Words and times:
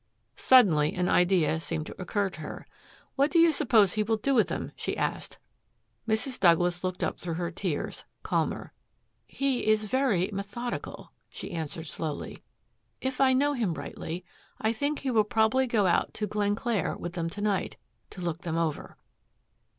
Suddenly 0.35 0.95
an 0.95 1.07
idea 1.07 1.59
seemed 1.59 1.85
to 1.85 2.01
occur 2.01 2.31
to 2.31 2.39
her. 2.39 2.65
"What 3.15 3.29
do 3.29 3.37
you 3.37 3.51
suppose 3.51 3.93
he 3.93 4.01
will 4.01 4.17
do 4.17 4.33
with 4.33 4.47
them?" 4.47 4.71
she 4.75 4.97
asked. 4.97 5.37
Mrs. 6.07 6.39
Douglas 6.39 6.83
looked 6.83 7.03
up 7.03 7.19
through 7.19 7.35
her 7.35 7.51
tears, 7.51 8.03
calmer. 8.23 8.73
"He 9.27 9.67
is 9.67 9.83
very 9.85 10.31
methodical," 10.33 11.11
she 11.29 11.51
answered 11.51 11.85
slowly. 11.85 12.41
"If 12.99 13.21
I 13.21 13.33
know 13.33 13.53
him 13.53 13.75
rightly, 13.75 14.25
I 14.59 14.73
think 14.73 15.01
he 15.01 15.11
will 15.11 15.23
probably 15.23 15.67
go 15.67 15.85
out 15.85 16.15
to 16.15 16.25
Glenclair 16.25 16.97
with 16.97 17.13
them 17.13 17.29
to 17.29 17.41
night, 17.41 17.77
to 18.09 18.21
look 18.21 18.41
them 18.41 18.57
over." 18.57 18.97